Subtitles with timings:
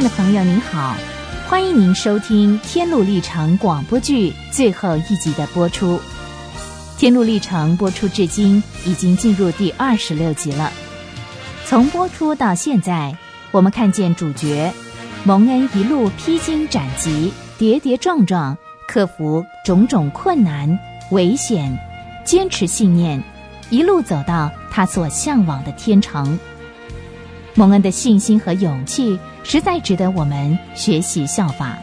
[0.00, 0.96] 爱的朋友，您好，
[1.46, 5.98] 欢迎您收听《天路历程》广播剧最后一集的播出。
[6.96, 10.72] 《天路历程》播出至今已经进入第二十六集了。
[11.66, 13.14] 从播出到现在，
[13.50, 14.72] 我们看见主角
[15.24, 18.56] 蒙恩一路披荆斩棘、跌跌撞撞，
[18.88, 20.78] 克服种种困难、
[21.10, 21.78] 危险，
[22.24, 23.22] 坚持信念，
[23.68, 26.38] 一路走到他所向往的天城。
[27.60, 31.76] 蒙恩的信心和勇气实在值得我们学习效法。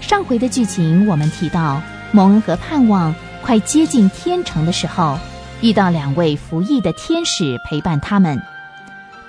[0.00, 5.18] 上回的剧情我们提到，蒙恩和盼望快接近天城的时候，
[5.60, 8.42] 遇到两位服役的天使陪伴他们。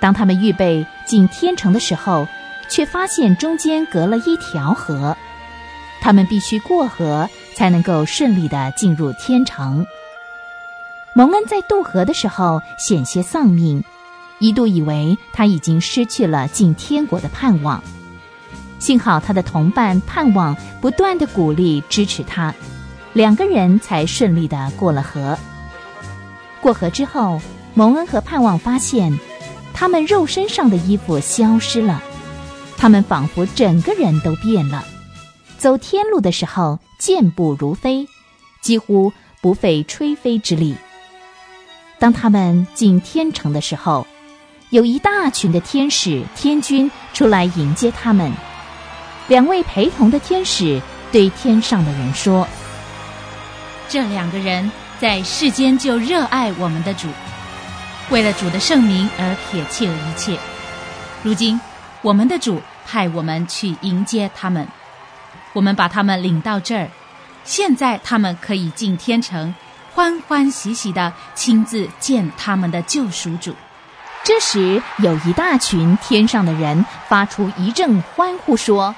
[0.00, 2.26] 当他们预备进天城的时候，
[2.70, 5.14] 却发现中间隔了一条河，
[6.00, 9.84] 他们必须过河才能够顺利的进入天城。
[11.14, 13.84] 蒙恩在渡河的时候险些丧命。
[14.44, 17.82] 一度以为他已经失去了进天国的盼望，
[18.78, 22.54] 幸好他的同伴盼望不断的鼓励支持他，
[23.14, 25.38] 两个人才顺利的过了河。
[26.60, 27.40] 过河之后，
[27.72, 29.18] 蒙恩和盼望发现，
[29.72, 32.02] 他们肉身上的衣服消失了，
[32.76, 34.84] 他们仿佛整个人都变了，
[35.56, 38.06] 走天路的时候健步如飞，
[38.60, 40.76] 几乎不费吹灰之力。
[41.98, 44.06] 当他们进天城的时候。
[44.74, 48.32] 有一大群的天使、天君出来迎接他们。
[49.28, 52.44] 两位陪同的天使对天上的人说
[53.88, 57.06] ：“这两个人在世间就热爱我们的主，
[58.10, 60.36] 为了主的圣名而撇弃了一切。
[61.22, 61.60] 如今，
[62.02, 64.66] 我们的主派我们去迎接他们，
[65.52, 66.90] 我们把他们领到这儿。
[67.44, 69.54] 现在，他们可以进天城，
[69.94, 73.54] 欢欢喜喜的亲自见他们的救赎主。”
[74.24, 78.94] 这时，有一大群天上的人发出一阵欢呼，说：“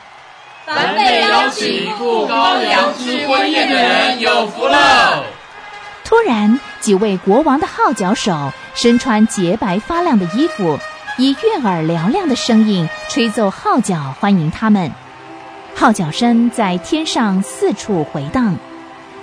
[0.65, 5.25] 凡被邀请赴高粱之婚宴的人有福了！”
[6.05, 10.79] 突然，几位国王的号角手身穿洁白发亮的衣服，
[11.19, 14.93] 以悦耳嘹亮的声音吹奏号角，欢迎他们。
[15.75, 18.57] 号角声在天上四处回荡。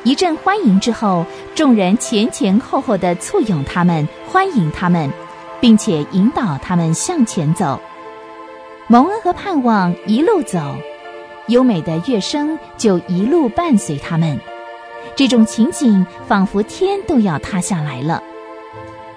[0.03, 1.25] 一阵欢迎之后，
[1.55, 5.09] 众人前前后后的簇拥他们，欢迎他们。
[5.63, 7.79] 并且引导他们向前走，
[8.87, 10.59] 蒙恩和盼望一路走，
[11.47, 14.41] 优美的乐声就一路伴随他们。
[15.15, 18.21] 这种情景仿佛天都要塌下来了。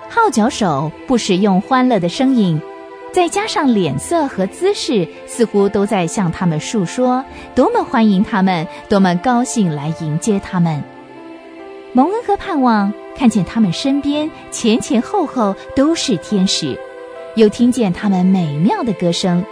[0.09, 2.63] 号角手不使用欢乐的声音，
[3.11, 7.25] 再加上脸色和姿势，似乎都在向他们述说
[7.57, 10.85] 多么欢迎他们，多么高兴来迎接他们。
[11.97, 12.93] 蒙恩和盼望。
[13.17, 16.79] 看见他们身边前前后后都是天使，
[17.37, 19.43] 又听见他们美妙的歌声。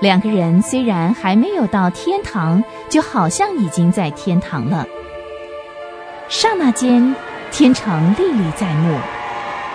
[0.00, 4.84] 两个人虽然还没有到天堂，就好像已经在天堂了。
[6.28, 7.14] 刹那间，
[7.52, 8.98] 天城历历在目，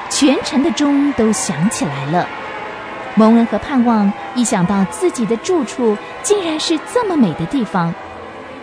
[0.10, 2.28] 全城的钟都响起来了。
[3.16, 7.96] 蒙恩和盼望一想到自己的住处竟然是这么美的地方，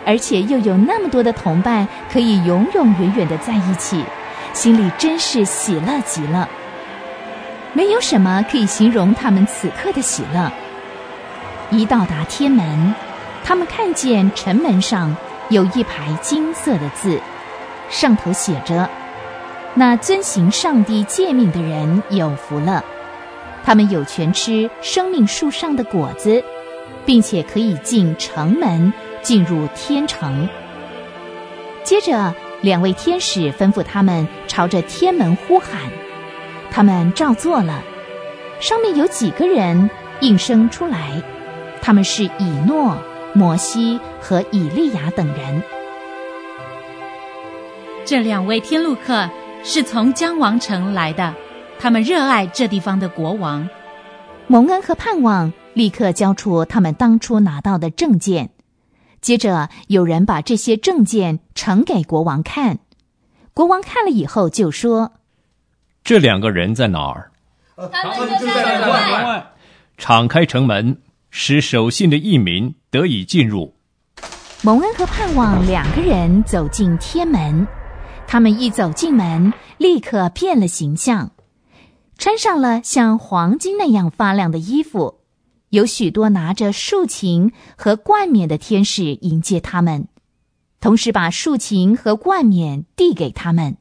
[0.05, 4.03] 而且又有那么多的同伴可以永永远远的在一起。
[4.53, 6.47] 心里真是喜乐极了，
[7.73, 10.49] 没有什么可以形容他们此刻的喜乐。
[11.71, 12.95] 一到达天门，
[13.43, 15.13] 他们看见城门上
[15.49, 17.19] 有一排金色的字，
[17.89, 18.89] 上头写着
[19.75, 22.81] ：“那遵行上帝诫命的人有福了，
[23.65, 26.41] 他们有权吃生命树上的果子，
[27.05, 28.93] 并且可以进城门，
[29.25, 30.47] 进入天城。”
[31.83, 32.33] 接着。
[32.61, 35.77] 两位天使吩咐他们朝着天门呼喊，
[36.71, 37.83] 他们照做了。
[38.59, 39.87] 上面有几个人
[40.19, 41.21] 应声出来，
[41.79, 42.97] 他们是以诺、
[43.33, 45.61] 摩西和以利亚等人。
[48.03, 49.29] 这两位天路客
[49.63, 51.35] 是从江王城来的，
[51.77, 53.69] 他们热爱这地方的国王。
[54.47, 58.54] 蒙恩和盼望立刻交出他们当初拿到的证件。
[59.25, 62.77] 接着，有人把这些证件呈给国王看，
[63.55, 65.13] 国王看了以后就说
[66.05, 67.31] ：“这两个人在哪儿？”
[67.91, 69.47] 他们就在门外。
[69.97, 71.01] 敞开城门，
[71.31, 73.73] 使守信的义民得以进入。
[74.61, 77.65] 蒙恩和盼望两个人走进天门，
[78.27, 81.31] 他们一走进门，立刻变了形象，
[82.19, 85.21] 穿上了像黄金那样发亮的衣服。
[85.69, 90.07] 有许多拿着竖琴和冠冕的天使迎接他们，
[90.79, 93.77] 同时把竖琴和冠冕递给他们。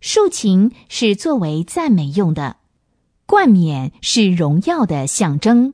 [0.00, 2.56] 竖琴是作为赞美用的，
[3.24, 5.72] 冠冕是荣耀的象征。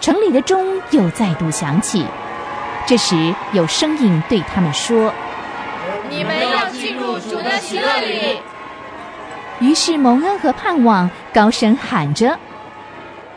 [0.00, 2.04] 城里的钟又再度响起。
[2.86, 5.14] 这时，有声音对他们说
[6.10, 8.38] ：“你们要进入主的喜乐里。”
[9.66, 12.38] 于是，蒙恩和盼望高声喊着：“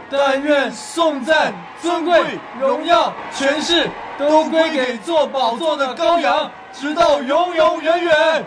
[0.10, 8.46] 但愿颂赞、尊贵、荣耀、权势都归给做宝座的羔羊，直到永永远远。”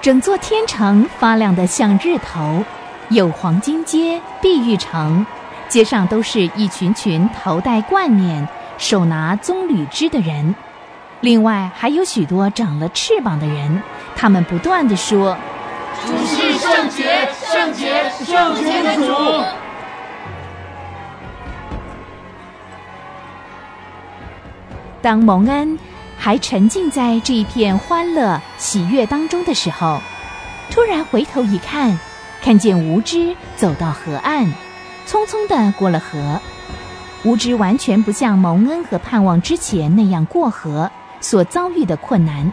[0.00, 2.62] 整座天城发亮的像日头，
[3.08, 5.26] 有黄金街、碧玉城，
[5.68, 8.46] 街上都是一群群头戴冠冕。
[8.78, 10.54] 手拿棕榈枝的人，
[11.22, 13.82] 另外还有许多长了翅膀的人，
[14.14, 15.34] 他们不断的说
[16.06, 19.42] ：“主是圣洁，圣洁，圣洁的主。”
[25.02, 25.78] 当蒙恩
[26.18, 30.00] 还沉浸在这一片欢乐喜悦当中的时候，
[30.70, 31.98] 突然回头一看，
[32.42, 34.46] 看见无知走到河岸，
[35.06, 36.40] 匆匆的过了河。
[37.24, 40.90] 无知完全不像蒙恩和盼望之前那样过河
[41.20, 42.52] 所遭遇的困难，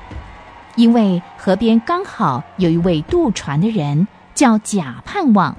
[0.75, 5.55] 因为河边刚好有一位渡船的人叫假盼望，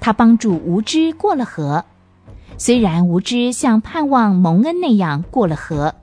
[0.00, 1.84] 他帮助无知过了河。
[2.56, 5.94] 虽然无知像盼望蒙恩那样过了河，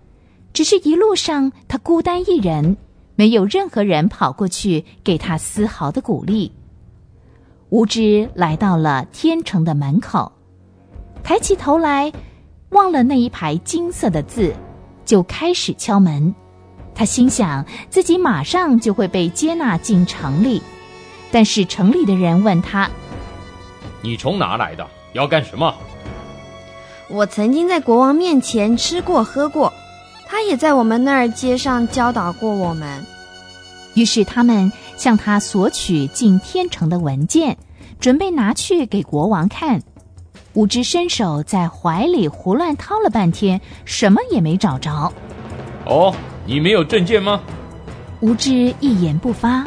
[0.56, 2.78] 只是一路上他孤单一人，
[3.16, 6.50] 没有任何人跑过去给他丝毫的鼓励。
[7.68, 10.32] 无知来到了天城的门口，
[11.22, 12.12] 抬起头来。
[12.70, 14.54] 忘了那一排金色的字，
[15.06, 16.34] 就开始敲门。
[16.94, 20.62] 他心想自己马上就会被接纳进城里，
[21.32, 22.90] 但是城里的人问他
[24.02, 24.86] ：“你从哪来的？
[25.14, 25.74] 要干什么？”
[27.08, 29.72] 我曾经在国王面前吃过喝过，
[30.28, 33.06] 他也在我们那儿街上教导过我们。
[33.94, 37.58] 于是他们向他索取进天城的文件，
[38.00, 39.82] 准备拿去给国王看。
[40.54, 45.12] 无知伸手在怀里胡乱掏了半天，什么也没找着。
[45.86, 46.14] 哦，
[46.46, 47.42] 你没有证件吗？
[48.22, 49.66] 无知一言不发。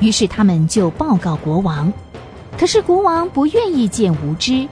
[0.00, 1.92] 于是他们就报告国王。
[2.56, 4.66] 可是国王不愿意见无知，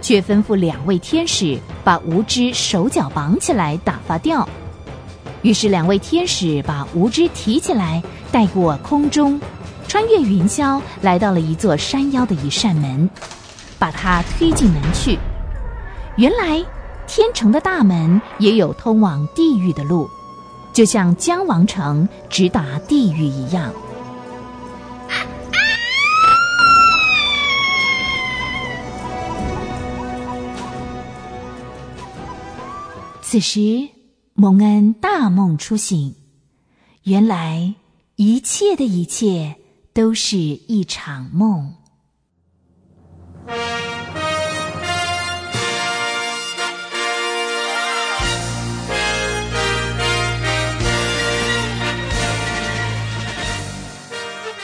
[0.00, 4.48] 却吩咐两位天使把无知手脚绑起来打发掉。
[5.42, 9.40] 于是两位天使把无知提起来，带过空中，
[9.86, 13.08] 穿越云霄，来到了一座山腰的一扇门。
[13.78, 15.18] 把他推进门去。
[16.14, 16.64] 原来
[17.08, 20.08] 天城的大门也有通往地狱的路，
[20.72, 23.72] 就像江王城直达地狱一样。
[33.20, 33.88] 此时，
[34.34, 36.16] 蒙恩大梦初醒，
[37.02, 37.74] 原来
[38.16, 39.56] 一切的一切
[39.92, 41.74] 都是一场梦。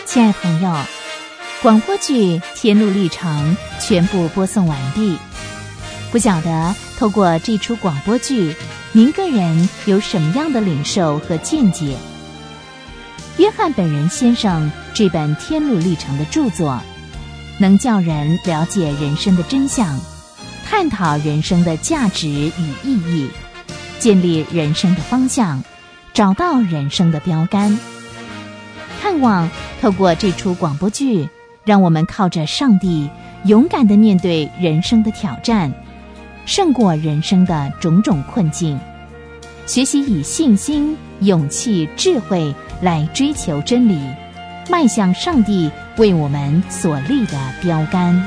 [0.06, 0.75] 亲爱朋友，
[1.62, 3.55] 广播剧《天路历程》
[3.87, 5.19] 全部播送完毕。
[6.11, 8.56] 不晓得透过这出广播剧，
[8.93, 11.95] 您个人有什么样的领受和见解？
[13.37, 16.80] 约翰本人先生这本《天路历程》的著作，
[17.59, 20.00] 能叫人了解人生的真相，
[20.64, 23.28] 探讨人生的价值与意义，
[23.99, 25.62] 建立人生的方向，
[26.14, 27.78] 找到人生的标杆。
[29.02, 29.49] 盼望
[29.83, 31.28] 透过这出广播剧，
[31.62, 33.09] 让我们靠着上帝，
[33.45, 35.73] 勇敢的面对人生的挑战，
[36.49, 38.81] 胜过人生的种种困境，
[39.67, 44.00] 学习以信心、勇气、智慧来追求真理，
[44.71, 48.26] 迈向上帝为我们所立的标杆。